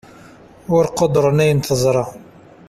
ur 0.75 0.85
quddren 0.97 1.37
ayen 1.43 1.59
teẓṛa 1.61 2.05